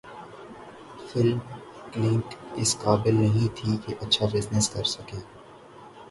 [1.07, 1.39] film
[1.91, 2.27] Kalank
[2.55, 5.17] اس قابل نہیں تھی کہ اچھا بزنس کرسکے